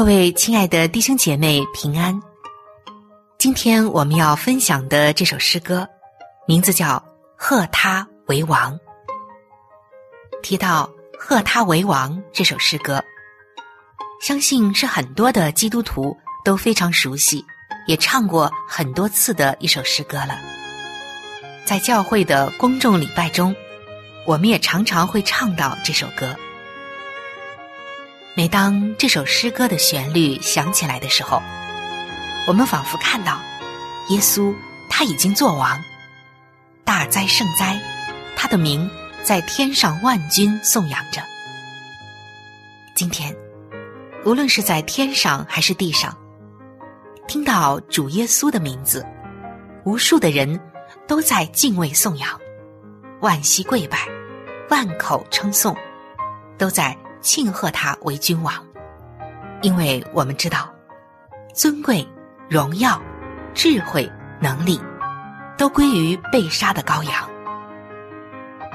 [0.00, 2.18] 各位亲爱的弟兄姐妹，平安！
[3.36, 5.86] 今天我们要分享的这首诗歌，
[6.46, 6.96] 名字叫
[7.36, 8.72] 《贺他为王》。
[10.42, 10.88] 提到
[11.20, 13.04] “贺他为王”这首诗歌，
[14.22, 17.44] 相信是很多的基督徒都非常熟悉，
[17.86, 20.38] 也唱过很多次的一首诗歌了。
[21.66, 23.54] 在教会的公众礼拜中，
[24.26, 26.34] 我们也常常会唱到这首歌。
[28.36, 31.42] 每当这首诗歌的旋律响起来的时候，
[32.46, 33.40] 我们仿佛看到
[34.08, 34.54] 耶稣
[34.88, 35.82] 他已经做王，
[36.84, 37.78] 大哉圣哉，
[38.36, 38.88] 他的名
[39.24, 41.20] 在天上万军颂扬着。
[42.94, 43.36] 今天，
[44.24, 46.16] 无论是在天上还是地上，
[47.26, 49.04] 听到主耶稣的名字，
[49.84, 50.58] 无数的人
[51.08, 52.40] 都在敬畏颂扬，
[53.20, 54.08] 万膝跪拜，
[54.70, 55.76] 万口称颂，
[56.56, 56.96] 都在。
[57.20, 58.54] 庆贺他为君王，
[59.62, 60.72] 因为我们知道，
[61.54, 62.06] 尊贵、
[62.48, 63.00] 荣耀、
[63.54, 64.10] 智慧、
[64.40, 64.80] 能力，
[65.58, 67.30] 都归于被杀的羔羊。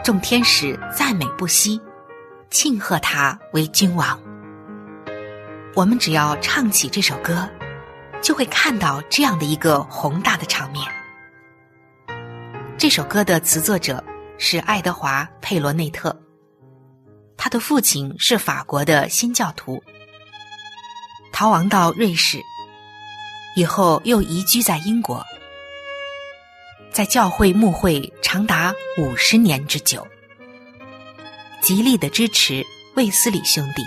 [0.03, 1.81] 众天使赞美不息，
[2.51, 4.19] 庆贺他为君王。
[5.73, 7.49] 我们只要唱起这首歌，
[8.21, 10.85] 就会看到这样的一个宏大的场面。
[12.77, 14.03] 这首歌的词作者
[14.37, 16.15] 是爱德华·佩罗内特。
[17.37, 19.83] 他的父亲是法国的新教徒，
[21.31, 22.39] 逃亡到瑞士，
[23.55, 25.23] 以后又移居在英国，
[26.91, 30.07] 在教会牧会长达五十年之久，
[31.61, 32.65] 极力的支持
[32.95, 33.83] 卫斯理兄弟。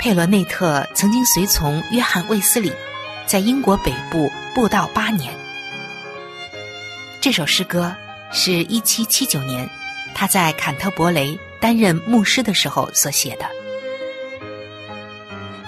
[0.00, 2.72] 佩罗内特曾经随从约翰卫斯理，
[3.26, 5.34] 在英国北部布道八年。
[7.20, 7.96] 这首诗歌
[8.30, 9.68] 是一七七九年。
[10.14, 13.48] 他在坎特伯雷担任牧师的时候所写的。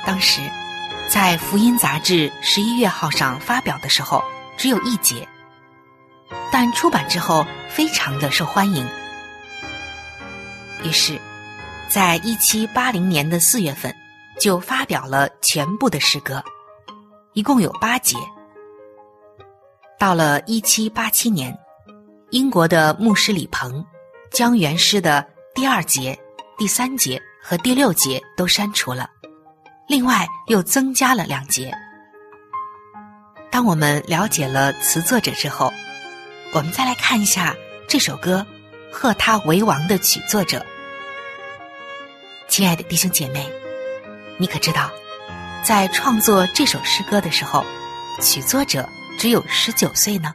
[0.06, 0.40] 当时，
[1.08, 4.24] 在《福音》杂志十一月号上发表的时候，
[4.56, 5.28] 只有一节，
[6.50, 8.86] 但出版之后非常的受欢迎。
[10.82, 11.20] 于是，
[11.88, 13.94] 在一七八零年的四月份，
[14.40, 16.42] 就发表了全部的诗歌，
[17.34, 18.16] 一共有八节。
[19.98, 21.56] 到了一七八七年，
[22.30, 23.84] 英国的牧师李鹏。
[24.30, 26.18] 将原诗的第二节、
[26.56, 29.10] 第三节和第六节都删除了，
[29.88, 31.72] 另外又增加了两节。
[33.50, 35.72] 当我们了解了词作者之后，
[36.52, 37.54] 我们再来看一下
[37.88, 38.46] 这首歌
[38.94, 40.64] 《贺他为王》的曲作者。
[42.48, 43.50] 亲爱的弟兄姐妹，
[44.38, 44.90] 你可知道，
[45.64, 47.64] 在创作这首诗歌的时候，
[48.22, 48.88] 曲作者
[49.18, 50.32] 只有十九岁呢？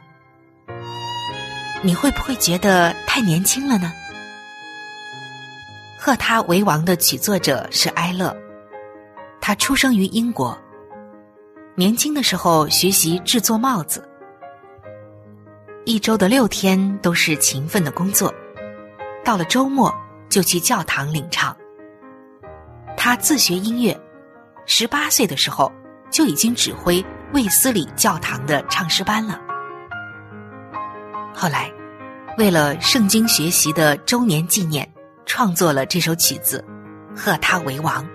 [1.82, 3.92] 你会不会觉得太年轻了呢？
[5.98, 8.36] 贺他为王的曲作者是埃勒，
[9.40, 10.56] 他出生于英国，
[11.74, 14.08] 年轻的时候学习制作帽子，
[15.84, 18.32] 一周的六天都是勤奋的工作，
[19.24, 19.94] 到了周末
[20.28, 21.56] 就去教堂领唱。
[22.96, 23.98] 他自学音乐，
[24.64, 25.70] 十八岁的时候
[26.10, 29.40] 就已经指挥卫斯理教堂的唱诗班了。
[31.36, 31.70] 后来。
[32.38, 34.86] 为了圣经学习的周年纪念，
[35.24, 36.62] 创作了这首曲子，
[37.16, 38.06] 贺他为王。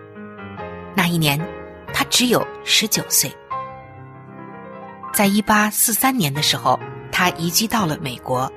[0.96, 1.44] 那一年，
[1.92, 3.36] 他只有十九岁。
[5.12, 6.80] 在一八四三年的时候，
[7.12, 8.48] 他移居到了美国，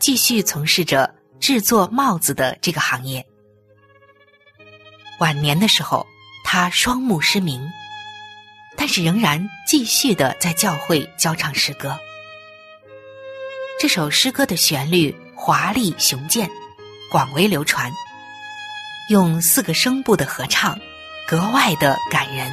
[0.00, 3.24] 继续从事着制作帽子的这个行业。
[5.20, 6.04] 晚年的时候，
[6.42, 7.64] 他双目失明，
[8.76, 11.96] 但是仍然继续的在教会教唱诗歌。
[13.78, 16.48] 这首诗歌的旋律华丽雄健，
[17.10, 17.92] 广为流传，
[19.10, 20.78] 用四个声部的合唱。
[21.28, 22.50] 格外的感人。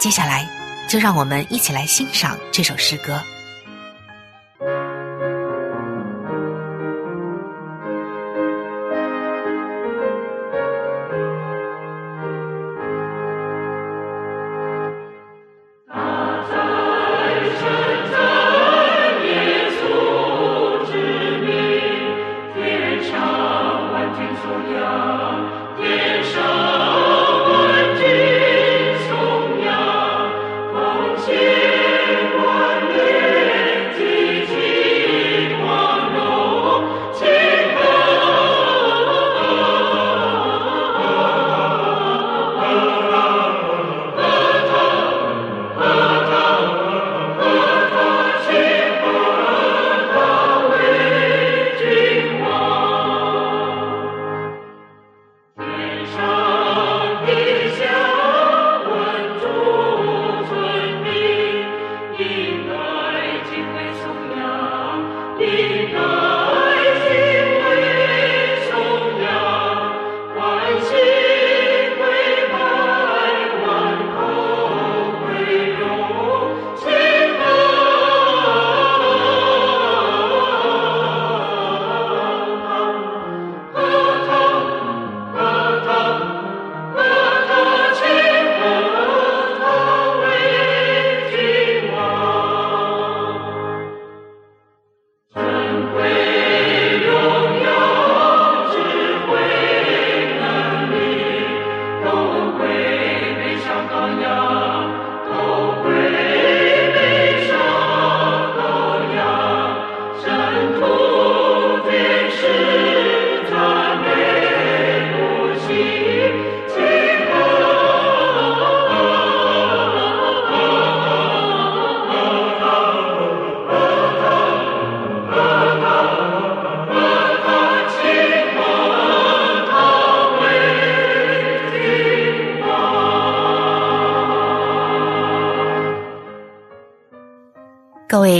[0.00, 0.46] 接下来，
[0.88, 3.22] 就让我们一起来欣赏这首诗歌。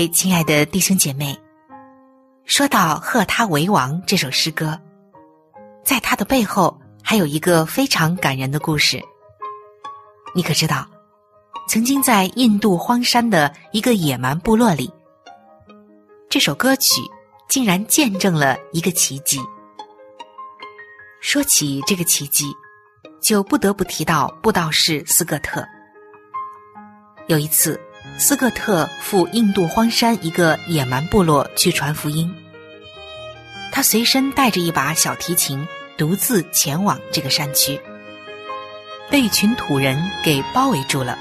[0.08, 1.38] 亲爱的弟兄姐妹，
[2.44, 4.78] 说到《贺他为王》这首诗歌，
[5.84, 9.02] 在它的背后还有一个非常感人的故事。
[10.34, 10.86] 你可知道，
[11.68, 14.92] 曾经在印度荒山的一个野蛮部落里，
[16.28, 17.02] 这首歌曲
[17.48, 19.38] 竟然见证了一个奇迹。
[21.20, 22.52] 说起这个奇迹，
[23.20, 25.66] 就不得不提到布道士斯格特。
[27.26, 27.80] 有一次。
[28.18, 32.32] 斯科特赴印度荒山一个野蛮部落去传福音，
[33.72, 35.66] 他随身带着一把小提琴，
[35.96, 37.80] 独自前往这个山区，
[39.10, 41.18] 被一群土人给包围住了。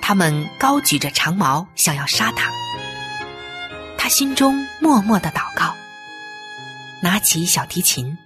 [0.00, 2.50] 他们高举着长矛，想要杀他。
[3.98, 5.74] 他心中默默的祷告，
[7.02, 8.16] 拿起小提琴，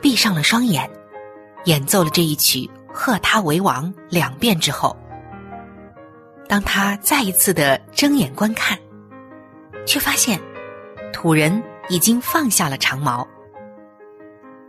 [0.00, 0.88] 闭上了双眼，
[1.64, 2.60] 演奏了这一曲
[2.92, 4.96] 《贺他为王》两遍之后。
[6.48, 8.78] 当他再一次的睁眼观看，
[9.86, 10.40] 却发现
[11.12, 13.26] 土人已经放下了长矛。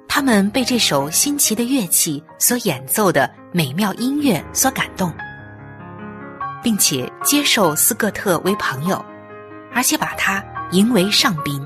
[0.08, 5.14] 他们被这首新奇的乐器所演奏的美妙音乐所感动，
[6.62, 9.04] 并且接受斯科特为朋友，
[9.74, 11.66] 而且把他迎为上宾。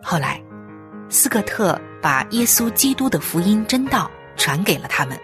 [0.00, 0.40] 后来，
[1.08, 5.18] 斯科特把耶稣基督的福音真道传给了他们。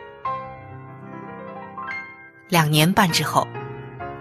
[2.49, 3.47] 两年半之后，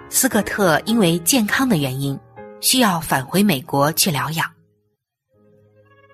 [0.10, 2.20] 斯科特因为健康的原因，
[2.60, 4.52] 需要返回美国去疗养。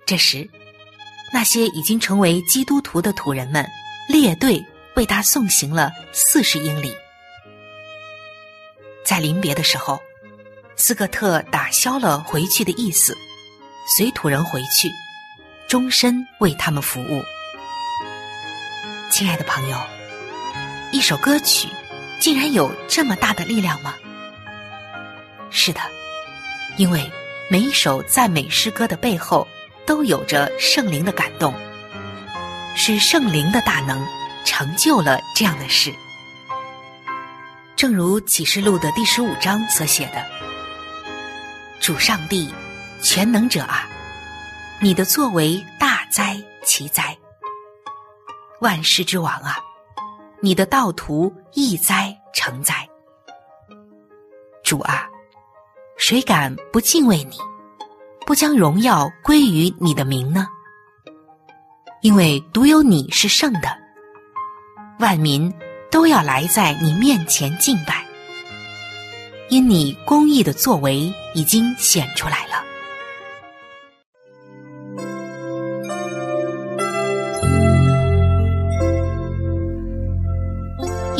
[0.05, 0.49] 这时，
[1.31, 3.65] 那些已经成为基督徒的土人们
[4.09, 4.61] 列队
[4.97, 6.93] 为他送行了四十英里。
[9.05, 9.97] 在临别的时候，
[10.75, 13.17] 斯科特打消了回去的意思，
[13.95, 14.91] 随土人回去，
[15.65, 17.23] 终身为他们服务。
[19.09, 19.77] 亲爱的朋友，
[20.91, 21.69] 一首歌曲。
[22.21, 23.95] 竟然有这么大的力量吗？
[25.49, 25.81] 是的，
[26.77, 27.11] 因为
[27.49, 29.47] 每一首赞美诗歌的背后
[29.87, 31.51] 都有着圣灵的感动，
[32.75, 34.07] 是圣灵的大能
[34.45, 35.91] 成就了这样的事。
[37.75, 40.23] 正如启示录的第十五章所写的
[41.81, 42.53] ：“主上帝，
[43.01, 43.89] 全能者啊，
[44.79, 47.17] 你的作为大哉奇哉！
[48.59, 49.57] 万世之王啊，
[50.41, 52.87] 你的道途易哉成哉！
[54.63, 55.07] 主啊，
[55.97, 57.37] 谁敢不敬畏你，
[58.25, 60.47] 不将荣耀归于你的名呢？
[62.01, 63.69] 因为独有你是圣的，
[64.99, 65.53] 万民。”
[65.91, 68.05] 都要来在你面前敬拜，
[69.49, 72.50] 因你公义的作为已经显出来了。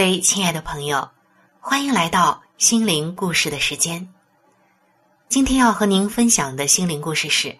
[0.00, 1.10] 各位亲爱的朋友，
[1.60, 4.08] 欢迎来到心灵故事的时间。
[5.28, 7.58] 今天要和您分享的心灵故事是：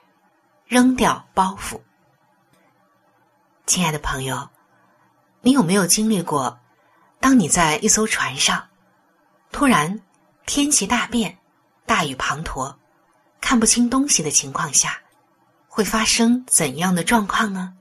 [0.66, 1.82] 扔掉包袱。
[3.66, 4.49] 亲爱的朋友。
[5.42, 6.59] 你有没有经历过，
[7.20, 8.70] 当你在一艘船上，
[9.52, 10.00] 突然
[10.47, 11.37] 天气大变，
[11.85, 12.75] 大雨滂沱，
[13.42, 14.99] 看不清东西的情况下，
[15.68, 17.75] 会发生怎样的状况呢？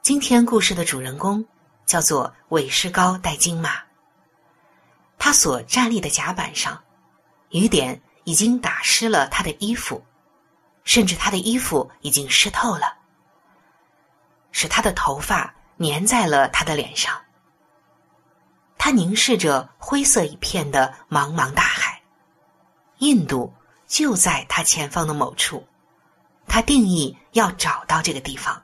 [0.00, 1.44] 今天故事的主人公
[1.86, 3.82] 叫做韦世高戴金马，
[5.18, 6.82] 他所站立的甲板上，
[7.50, 10.04] 雨点已经打湿了他的衣服，
[10.84, 12.96] 甚至他的衣服已经湿透了，
[14.50, 15.54] 使他的头发。
[15.78, 17.20] 粘在了他的脸上。
[18.78, 22.00] 他凝视着灰色一片的茫茫大海，
[22.98, 23.52] 印度
[23.88, 25.66] 就在他前方的某处。
[26.46, 28.62] 他定义要找到这个地方。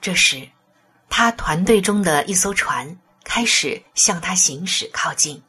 [0.00, 0.48] 这时，
[1.08, 5.42] 他团队中的一艘船开始向他行驶靠近。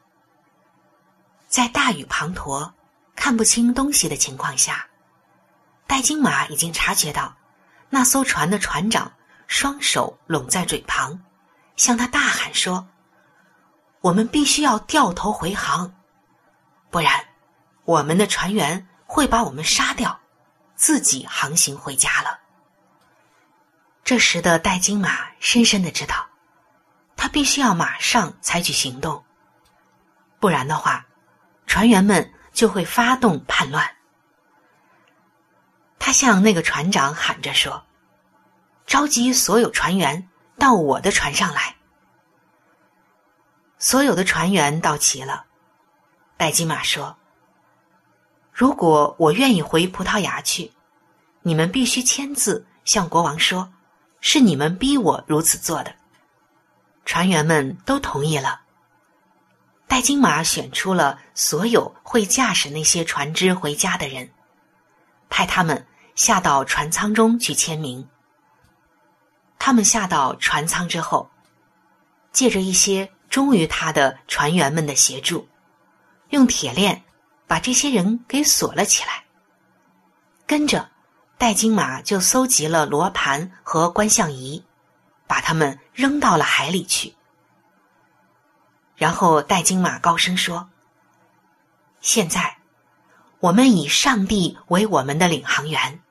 [1.48, 2.70] 在大雨滂沱、
[3.14, 4.86] 看不清东西的情况下，
[5.86, 7.36] 戴金马已经察觉到
[7.88, 9.12] 那艘船的船长。
[9.50, 11.20] 双手拢在嘴旁，
[11.74, 12.86] 向他大喊说
[14.00, 15.92] ：“我们必须要掉头回航，
[16.88, 17.12] 不然
[17.82, 20.20] 我们的船员会把我们杀掉，
[20.76, 22.38] 自己航行回家了。”
[24.10, 26.26] 这时的戴金马深深的知道，
[27.14, 29.24] 他必须要马上采取行动，
[30.40, 31.06] 不然的话，
[31.68, 33.88] 船员们就会发动叛乱。
[36.00, 37.86] 他向那个船长喊着说。
[38.84, 41.76] 召集所有船员到我的船上来。
[43.78, 45.44] 所有的船员到齐了。
[46.36, 47.16] 戴金马说
[48.52, 50.72] ：“如果我愿意回葡萄牙去，
[51.42, 53.72] 你们必须签字向国王说，
[54.20, 55.94] 是你们逼我如此做的。”
[57.04, 58.60] 船员们都同意了。
[59.88, 64.30] 戴金马选出了所有会驾驶那些船只回家的人，
[65.28, 65.84] 派他们
[66.14, 68.06] 下到船舱中去签名。
[69.58, 71.28] 他们下到船舱之后，
[72.30, 75.48] 借着一些忠于他的船员们的协助，
[76.28, 77.02] 用铁链
[77.48, 79.24] 把这些人给锁了起来。
[80.46, 80.88] 跟着，
[81.40, 84.62] 戴金马就搜集了罗盘和观象仪，
[85.26, 87.14] 把它们扔到了海里去。
[88.94, 90.68] 然后，戴金马高声说
[92.02, 92.58] ：“现在，
[93.38, 96.02] 我们以上帝为我们的领航员，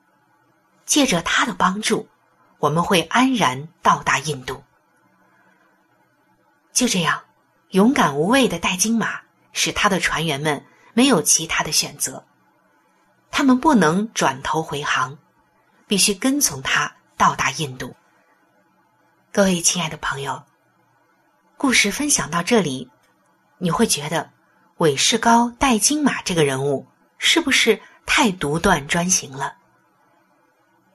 [0.87, 2.09] 借着他的帮助。”
[2.57, 4.63] 我们会安然到达印度。
[6.73, 7.21] 就这样，
[7.69, 9.21] 勇敢无畏的戴金马
[9.53, 12.25] 使他的船员们没有其他的选择，
[13.31, 15.17] 他们不能转头回航，
[15.87, 17.95] 必须跟从他到达印度。
[19.31, 20.43] 各位亲爱的朋友，
[21.57, 22.89] 故事分享到这里，
[23.57, 24.31] 你会觉得
[24.77, 29.55] 韦世高戴金马这个人物是不是太独断专行了？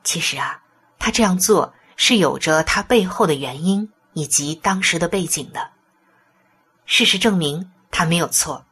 [0.03, 0.61] 其实啊。
[0.97, 5.71] 他这样做是有着他背后的原因以及当时的背景的。
[6.87, 8.65] 事实证明，他没有错，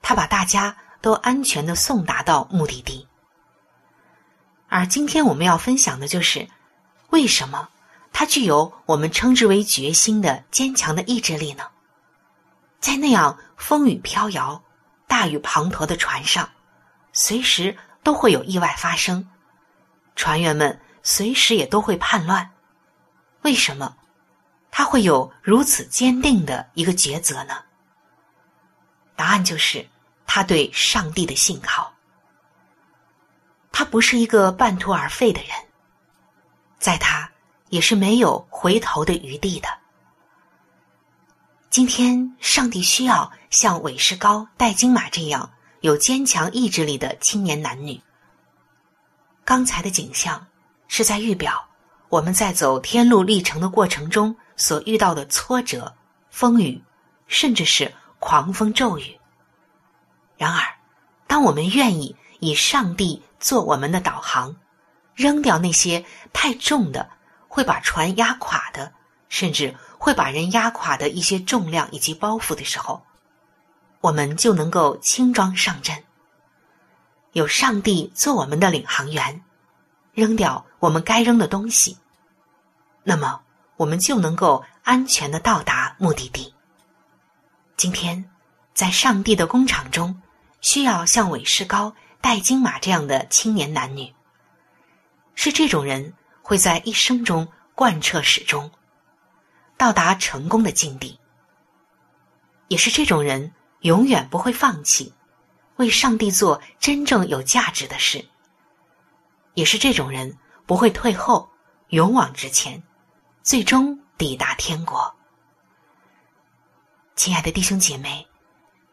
[0.00, 0.76] 他把大家
[1.06, 3.06] 都安全的送达到目的地。
[4.66, 6.48] 而今天我们要分享的就是，
[7.10, 7.68] 为什么
[8.12, 11.68] 它具有我们称之为决心的坚强的意志力呢？
[12.80, 14.64] 在那样风雨飘摇、
[15.06, 16.50] 大雨滂沱的船上，
[17.12, 19.28] 随时都会有意外发生，
[20.16, 22.50] 船员们随时也都会叛乱。
[23.42, 23.96] 为什么
[24.72, 27.62] 他会有如此坚定的一个抉择呢？
[29.14, 29.88] 答案就是
[30.26, 31.92] 他对上帝的信靠。
[33.72, 35.50] 他不是一个半途而废的人，
[36.78, 37.30] 在他
[37.68, 39.68] 也是没有回头的余地的。
[41.68, 48.00] 今天，上帝需要像韦世高、戴金马这样有坚强意志力的青年男女。
[49.44, 50.46] 刚才的景象
[50.88, 51.68] 是在预表
[52.08, 55.94] 我们在走天路历程的过程中所遇到的挫折、
[56.30, 56.82] 风雨，
[57.26, 59.15] 甚至是狂风骤雨。
[60.36, 60.62] 然而，
[61.26, 64.56] 当我们愿意以上帝做我们的导航，
[65.14, 67.10] 扔掉那些太重的、
[67.48, 68.92] 会把船压垮的，
[69.28, 69.74] 甚至……
[69.98, 73.02] 会把人压垮的一些重量以及包袱的时候，
[74.02, 76.04] 我们就能够轻装上阵。
[77.32, 79.42] 有上帝做我们的领航员，
[80.12, 81.96] 扔掉我们该扔的东西，
[83.02, 83.40] 那么
[83.76, 86.54] 我们就能够安全的到达目的地。
[87.76, 88.30] 今天，
[88.74, 90.20] 在上帝的工厂中，
[90.66, 94.12] 需要像韦世高、戴金马这样的青年男女。
[95.36, 97.46] 是这种人会在一生中
[97.76, 98.68] 贯彻始终。
[99.76, 101.20] 到达成功的境地，
[102.66, 105.14] 也是这种人永远不会放弃，
[105.76, 108.26] 为上帝做真正有价值的事。
[109.54, 111.48] 也是这种人不会退后，
[111.90, 112.82] 勇往直前，
[113.44, 115.14] 最终抵达天国。
[117.14, 118.26] 亲爱的弟兄姐妹，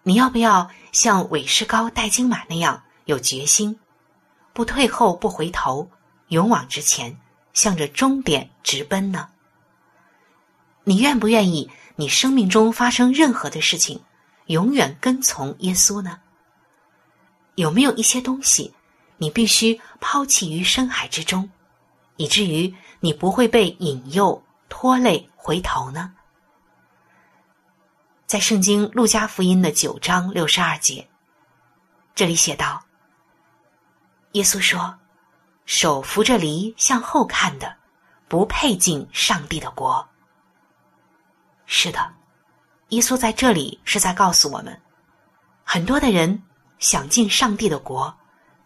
[0.04, 3.80] 你要不要像韦世高、戴金马那样有决心，
[4.52, 5.90] 不退后、不回头，
[6.28, 7.18] 勇往直前，
[7.54, 9.30] 向着终点直奔呢？
[10.84, 11.72] 你愿不愿意？
[11.96, 14.02] 你生命中发生任何的事情，
[14.48, 16.20] 永远跟从耶稣呢？
[17.56, 18.74] 有没有一些东西，
[19.18, 21.50] 你必须抛弃于深海之中，
[22.18, 26.14] 以至于你不会被引诱、拖累、回头呢？
[28.34, 31.08] 在圣经路加福音的九章六十二节，
[32.16, 32.84] 这里写道
[34.34, 34.98] ：“耶稣说，
[35.68, 37.78] 手扶着犁向后看的，
[38.28, 40.10] 不配进上帝的国。”
[41.68, 42.12] 是的，
[42.88, 44.82] 耶稣在这里是在告诉我们，
[45.64, 46.42] 很多的人
[46.80, 48.12] 想进上帝的国，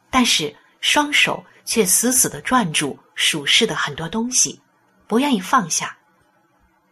[0.10, 4.62] 但是双手却死死的攥住属世的很多东西，
[5.08, 5.98] 不愿意放下，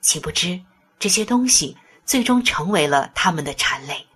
[0.01, 0.61] 岂不知
[0.99, 4.07] 这些东西最终成为了他们的缠累。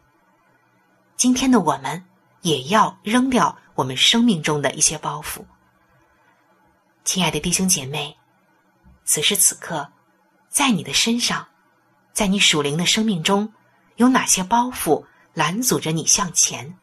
[1.18, 2.06] 今天的我们
[2.42, 5.44] 也要扔掉我们生命中的一些包袱。
[7.04, 8.16] 亲爱的弟兄姐妹，
[9.04, 9.92] 此时此刻，
[10.48, 11.46] 在你的身上。
[12.12, 13.54] 在你属灵的生命中，
[13.96, 16.78] 有哪些包袱拦阻着你向前，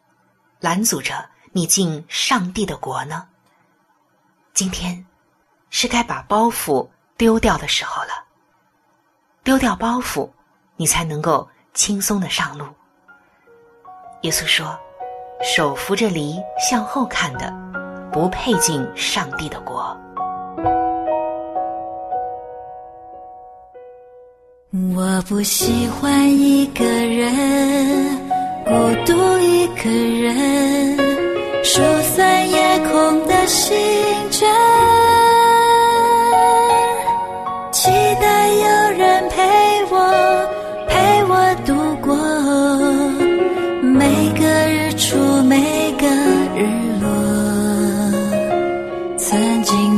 [0.59, 3.27] 拦阻着你进上帝的国呢？
[4.55, 5.05] 今天
[5.69, 8.25] 是该把包袱丢掉的时候了。
[9.43, 10.31] 丢掉包袱，
[10.77, 12.65] 你才能够轻松的上路。
[14.21, 14.77] 耶稣说
[15.43, 17.53] ：“手扶着犁向后看的，
[18.11, 19.95] 不配进上帝的国。”
[24.95, 28.19] 我不喜欢一个人，
[28.65, 28.71] 孤
[29.05, 30.97] 独一个人，
[31.63, 31.81] 疏
[32.15, 33.75] 散夜空的星
[34.29, 34.47] 辰，
[37.71, 37.89] 期
[38.21, 38.76] 待有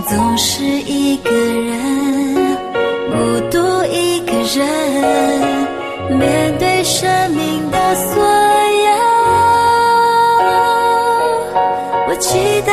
[0.10, 2.58] 总是一个人，
[3.12, 4.30] 孤独一个。
[4.50, 4.66] 人
[6.18, 8.90] 面对生命的所有，
[12.08, 12.69] 我期待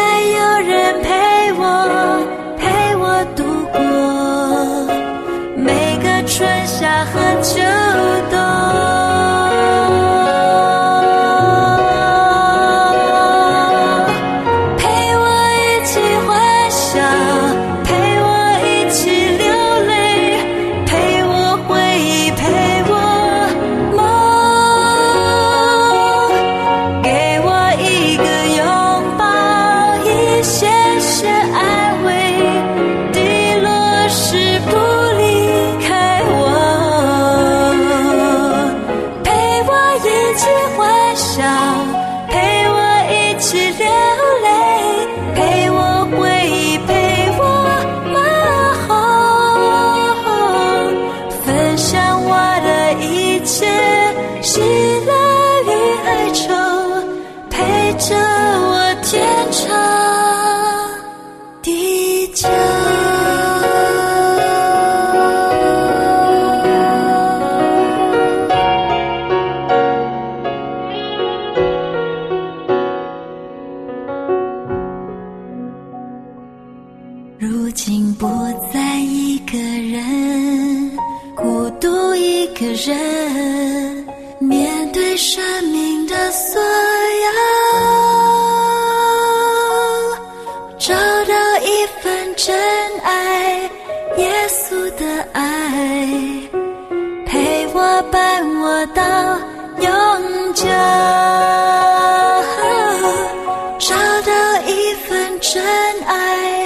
[105.46, 105.62] 份真
[106.06, 106.62] 爱，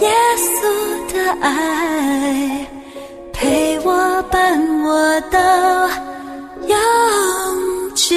[0.00, 2.66] 耶稣的爱，
[3.32, 5.38] 陪我伴我到
[6.66, 8.16] 永久。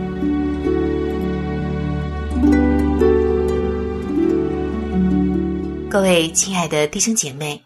[5.91, 7.61] 各位亲爱的弟兄姐妹，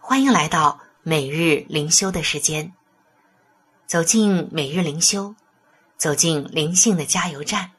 [0.00, 2.72] 欢迎来到每日灵修的时间。
[3.86, 5.32] 走进每日灵修，
[5.96, 7.70] 走进灵性的加油站，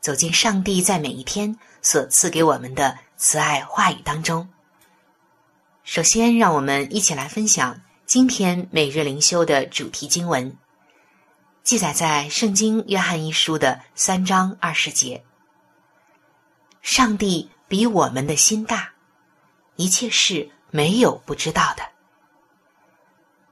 [0.00, 4.48] 走进上帝在每一天所赐给我们的慈爱话语当中。
[5.82, 10.56] 首先，让我们一起来分享今天每日灵修的主题经文，
[11.64, 15.24] 记载在《圣经·约翰一书》的三章二十节。
[16.80, 18.92] 上帝比我们的心大。
[19.76, 21.86] 一切事没有不知道的。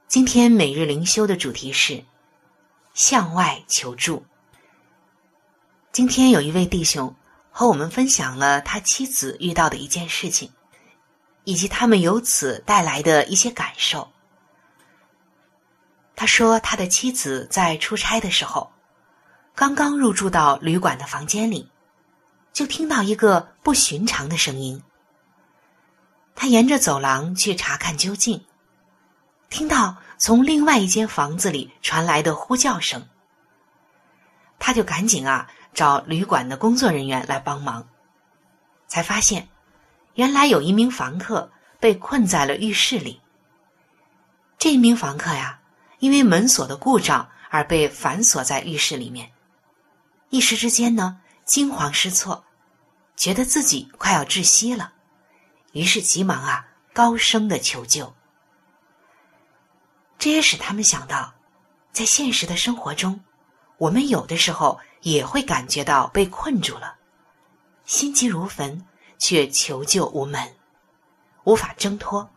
[0.07, 2.03] 今天每日灵修的主题是
[2.93, 4.25] 向外求助。
[5.91, 7.15] 今天有一位弟兄
[7.51, 10.51] 和我们分享了他妻子遇到的一件事情，
[11.43, 14.11] 以及他们由此带来的一些感受。
[16.15, 18.71] 他说，他的妻子在出差的时候，
[19.53, 21.69] 刚刚入住到旅馆的房间里，
[22.51, 24.81] 就听到一个不寻常的声音。
[26.35, 28.45] 他沿着走廊去查看究竟，
[29.49, 33.07] 听到从另外一间房子里传来的呼叫声，
[34.59, 37.87] 他就赶紧啊找旅馆的工作人员来帮忙，
[38.87, 39.47] 才发现
[40.15, 43.21] 原来有一名房客被困在了浴室里。
[44.57, 45.59] 这名房客呀，
[45.99, 49.31] 因为门锁的故障而被反锁在浴室里面，
[50.29, 52.43] 一时之间呢惊慌失措，
[53.15, 54.91] 觉得自己快要窒息了。
[55.75, 58.15] 于是急忙啊，高声的求救。
[60.17, 61.33] 这也使他们想到，
[61.91, 63.19] 在现实的生活中，
[63.77, 66.95] 我们有的时候也会感觉到被困住了，
[67.83, 68.85] 心急如焚，
[69.17, 70.55] 却求救无门，
[71.43, 72.29] 无法挣脱。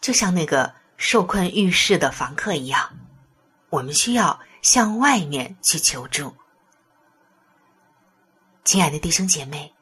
[0.00, 2.98] 就像那个受困浴室的房客一样，
[3.70, 6.34] 我们需要向外面去求助。
[8.64, 9.72] 亲爱的弟兄姐妹。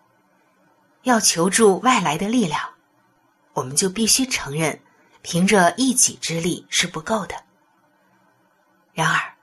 [1.02, 2.60] 要求助外来的力量，
[3.54, 4.78] 我们就必须承认，
[5.22, 7.34] 凭着一己之力是不够的。
[8.92, 9.34] 然而，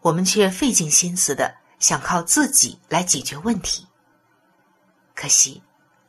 [0.00, 3.86] 我们却费尽心思的想靠自己来解决问题。
[5.14, 5.62] 可惜，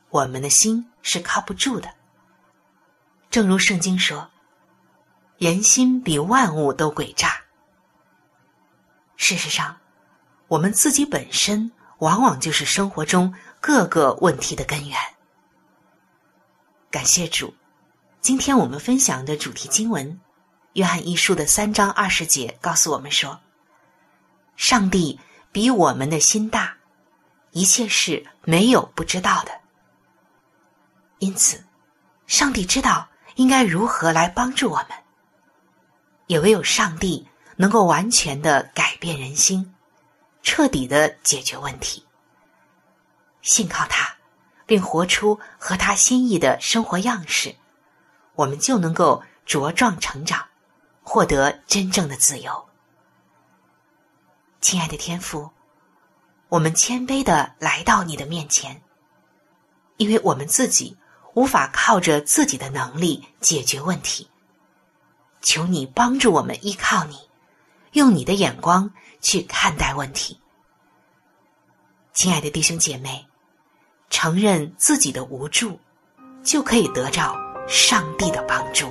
[0.10, 1.94] 我们的心是靠不住的。
[3.30, 4.28] 正如圣经说
[5.38, 7.42] ：“人心比万物都诡诈。”
[9.18, 9.78] 事实上，
[10.48, 13.32] 我们自己本身往往就是生活中。
[13.68, 14.96] 各个问题的根源。
[16.92, 17.52] 感谢主，
[18.22, 20.08] 今天我们分享的主题经文
[20.74, 23.40] 《约翰一书》的三章二十节告诉我们说
[24.56, 25.20] ：“上帝
[25.52, 26.78] 比我们的心大，
[27.54, 29.52] 一切事没有不知道的。”
[31.18, 31.66] 因此，
[32.28, 34.90] 上帝知道应该如何来帮助我们。
[36.28, 39.74] 也唯有上帝能够完全的改变人心，
[40.44, 42.06] 彻底的解决问题。
[43.46, 44.18] 信靠他，
[44.66, 47.56] 并活出合他心意的生活样式，
[48.34, 50.46] 我们就能够茁壮成长，
[51.04, 52.66] 获得真正的自由。
[54.62, 55.52] 亲爱的天父，
[56.50, 58.82] 我们谦卑的来到你的面前，
[59.98, 60.98] 因为我们自己
[61.36, 64.28] 无法靠着自己的能力解决问题。
[65.44, 67.30] 求你帮助我们依靠你，
[67.92, 70.42] 用你的眼光去看待问题。
[72.14, 73.28] 亲爱的弟兄姐妹，
[74.18, 75.78] 承认自己的无助，
[76.42, 77.36] 就可以得到
[77.68, 78.88] 上帝的帮助。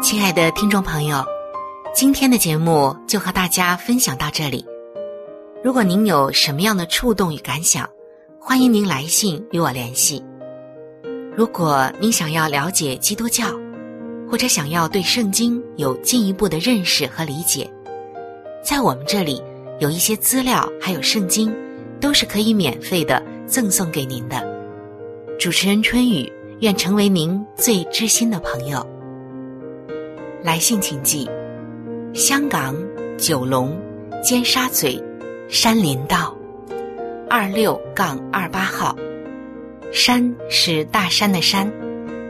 [0.00, 1.24] 亲爱的听众朋友，
[1.92, 4.64] 今天的节目就和大家分享到这里。
[5.64, 7.84] 如果您有什么样的触动与感想，
[8.40, 10.24] 欢迎您来信与我联系。
[11.36, 13.46] 如果您想要了解基督教，
[14.30, 17.68] 或者想要对圣经有进一步的认识和理解，
[18.62, 19.42] 在我们这里
[19.80, 21.54] 有一些资料，还有圣经，
[22.00, 24.46] 都是可以免费的赠送给您的。
[25.38, 28.86] 主持人春雨愿成为您最知心的朋友。
[30.42, 31.28] 来信请寄：
[32.12, 32.76] 香港
[33.16, 33.76] 九龙
[34.22, 35.02] 尖沙咀
[35.48, 36.34] 山林道。
[37.30, 38.96] 二六杠二八号，
[39.92, 41.70] 山是大山的山，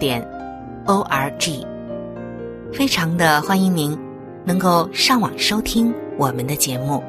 [0.00, 0.20] 点
[0.86, 1.64] o r g，
[2.72, 3.96] 非常的欢迎您
[4.44, 7.04] 能够上网收听我们的节目。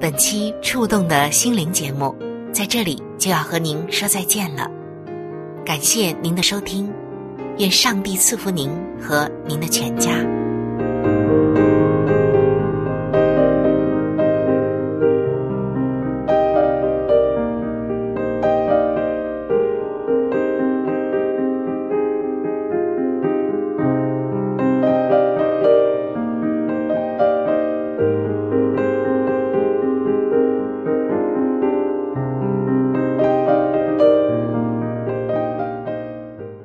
[0.00, 2.14] 本期触动的心灵节目
[2.52, 4.68] 在这里就要和您说再见了，
[5.64, 6.92] 感谢您的收听，
[7.58, 8.70] 愿上帝赐福您
[9.00, 10.35] 和您的全家。